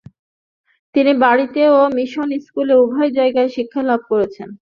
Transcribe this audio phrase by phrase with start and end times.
[0.95, 4.49] তিনি বাড়িতে এবং মিশন স্কুলে উভয় জায়গায় শিক্ষালাভ করেছেন।